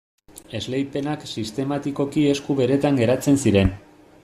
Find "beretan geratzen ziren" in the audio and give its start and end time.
2.63-3.73